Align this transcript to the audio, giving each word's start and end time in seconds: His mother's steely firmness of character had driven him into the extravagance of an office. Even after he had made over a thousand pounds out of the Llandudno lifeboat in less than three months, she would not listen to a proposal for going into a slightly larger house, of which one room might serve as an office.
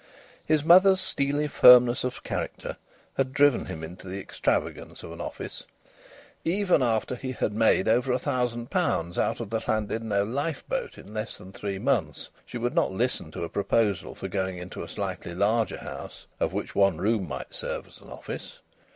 His 0.43 0.63
mother's 0.63 0.99
steely 0.99 1.47
firmness 1.47 2.03
of 2.03 2.23
character 2.23 2.77
had 3.17 3.33
driven 3.33 3.65
him 3.65 3.83
into 3.83 4.07
the 4.07 4.19
extravagance 4.19 5.03
of 5.03 5.11
an 5.11 5.21
office. 5.21 5.63
Even 6.43 6.81
after 6.81 7.13
he 7.13 7.33
had 7.33 7.53
made 7.53 7.87
over 7.87 8.11
a 8.11 8.17
thousand 8.17 8.71
pounds 8.71 9.19
out 9.19 9.39
of 9.39 9.51
the 9.51 9.59
Llandudno 9.59 10.25
lifeboat 10.25 10.97
in 10.97 11.13
less 11.13 11.37
than 11.37 11.51
three 11.51 11.77
months, 11.77 12.31
she 12.47 12.57
would 12.57 12.73
not 12.73 12.91
listen 12.91 13.29
to 13.29 13.43
a 13.43 13.47
proposal 13.47 14.15
for 14.15 14.27
going 14.27 14.57
into 14.57 14.81
a 14.81 14.87
slightly 14.87 15.35
larger 15.35 15.77
house, 15.77 16.25
of 16.39 16.51
which 16.51 16.73
one 16.73 16.97
room 16.97 17.27
might 17.27 17.53
serve 17.53 17.85
as 17.85 17.99
an 18.01 18.09
office. 18.09 18.57